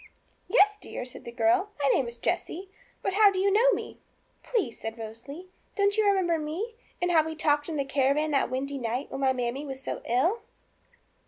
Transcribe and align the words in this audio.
'Yes, 0.47 0.77
dear,' 0.81 1.05
said 1.05 1.25
the 1.25 1.31
girl, 1.31 1.69
'my 1.79 1.89
name 1.89 2.07
is 2.07 2.17
Jessie; 2.17 2.71
but 3.03 3.13
how 3.13 3.29
do 3.29 3.37
you 3.37 3.51
know 3.51 3.69
me?' 3.71 3.99
'Please,' 4.41 4.79
said 4.81 4.97
Rosalie, 4.97 5.47
'don't 5.75 5.95
you 5.95 6.07
remember 6.07 6.39
me? 6.39 6.73
And 6.99 7.11
how 7.11 7.23
we 7.23 7.35
talked 7.35 7.69
in 7.69 7.75
the 7.75 7.85
caravan 7.85 8.31
that 8.31 8.49
windy 8.49 8.79
night, 8.79 9.11
when 9.11 9.21
my 9.21 9.31
mammie 9.31 9.63
was 9.63 9.79
so 9.79 10.01
ill?' 10.05 10.41